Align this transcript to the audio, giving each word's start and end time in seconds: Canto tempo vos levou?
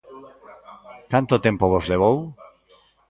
Canto 1.13 1.43
tempo 1.45 1.65
vos 1.73 1.89
levou? 1.91 2.15